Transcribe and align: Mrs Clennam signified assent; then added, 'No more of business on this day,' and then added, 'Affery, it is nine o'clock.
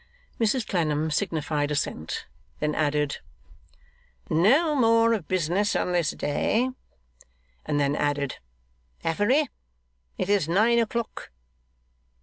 Mrs 0.39 0.65
Clennam 0.67 1.11
signified 1.11 1.69
assent; 1.69 2.25
then 2.59 2.73
added, 2.73 3.17
'No 4.31 4.73
more 4.73 5.13
of 5.13 5.27
business 5.27 5.75
on 5.75 5.91
this 5.91 6.09
day,' 6.09 6.71
and 7.67 7.79
then 7.79 7.95
added, 7.95 8.37
'Affery, 9.03 9.47
it 10.17 10.27
is 10.27 10.49
nine 10.49 10.79
o'clock. 10.79 11.29